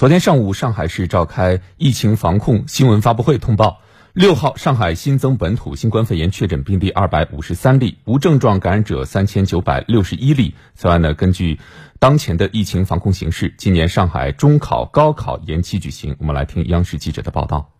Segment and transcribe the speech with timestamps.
[0.00, 3.82] 昨天上午，上海市召开疫情防控新闻发布会，通报
[4.14, 10.54] 六号上海新增本土新冠肺炎确诊病例二百五十三例，无症状感染者三千九百六十一例。
[10.74, 11.60] 此外呢，根据
[11.98, 16.16] 当前的疫情防控形势，今年上海中考、高考延期举行。
[16.18, 17.70] 我们来听央视记者的报道。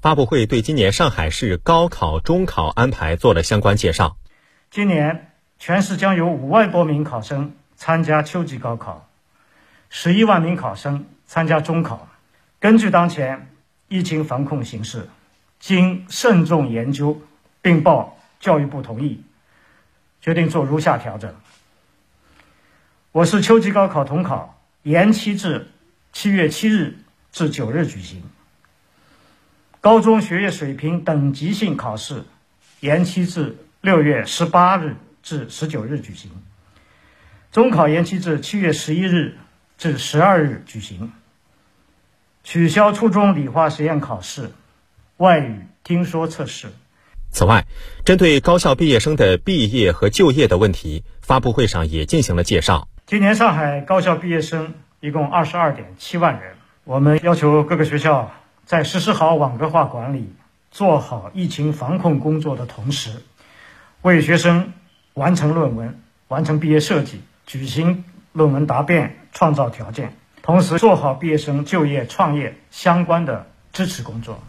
[0.00, 4.16] 发布会对今年上海市高考、中考安排做了相关介绍。
[4.70, 9.08] 今年全市将有五万多名考生参加秋季高考，
[9.88, 11.06] 十一万名考生。
[11.34, 12.06] 参加中考，
[12.60, 13.50] 根据当前
[13.88, 15.08] 疫情防控形势，
[15.58, 17.20] 经慎重研究，
[17.60, 19.20] 并报教育部同意，
[20.20, 21.34] 决定做如下调整：
[23.10, 25.66] 我市秋季高考统考延期至
[26.12, 26.98] 七月七日
[27.32, 28.20] 至九日举行；
[29.80, 32.22] 高中学业水平等级性考试
[32.78, 36.30] 延期至六月十八日至十九日举行；
[37.50, 39.36] 中考延期至七月十一日。
[39.76, 41.12] 至十二日举行，
[42.44, 44.52] 取消初中理化实验考试、
[45.16, 46.68] 外语听说测试。
[47.30, 47.64] 此外，
[48.04, 52.86] 针对高校毕业生的毕业和就业的问题，发布会上也进行了介绍。
[53.06, 56.52] 今年上海高校毕业生一共二十二点七万人，
[56.84, 58.30] 我们要求各个学校
[58.66, 60.34] 在实施好网格化管理、
[60.70, 63.22] 做好疫情防控工作的同时，
[64.02, 64.74] 为学生
[65.14, 68.04] 完成论文、完成毕业设计、举行。
[68.34, 74.44] 论文答辩创造条件，同时做好毕业生就业、创业相关的支持工作。